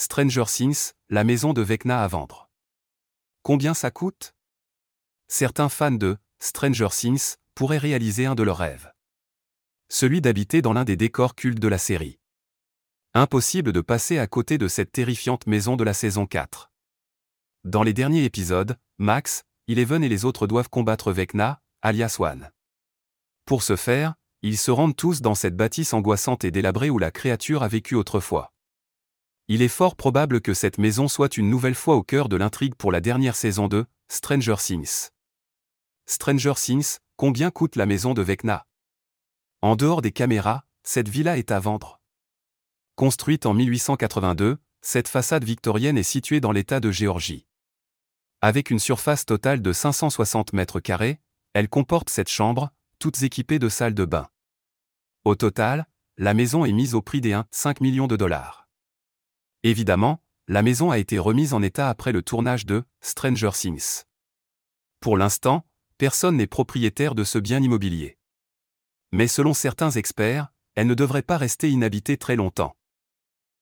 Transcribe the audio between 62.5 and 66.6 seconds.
de Stranger Things. Pour l'instant, personne n'est